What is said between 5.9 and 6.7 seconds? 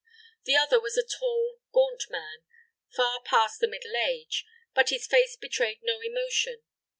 emotion.